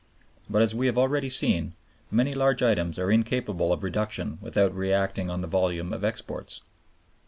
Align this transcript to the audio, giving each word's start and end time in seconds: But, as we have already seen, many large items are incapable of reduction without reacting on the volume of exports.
But, 0.49 0.63
as 0.63 0.73
we 0.73 0.87
have 0.87 0.97
already 0.97 1.29
seen, 1.29 1.75
many 2.09 2.33
large 2.33 2.63
items 2.63 2.97
are 2.97 3.11
incapable 3.11 3.71
of 3.71 3.83
reduction 3.83 4.39
without 4.41 4.73
reacting 4.75 5.29
on 5.29 5.41
the 5.41 5.47
volume 5.47 5.93
of 5.93 6.03
exports. 6.03 6.61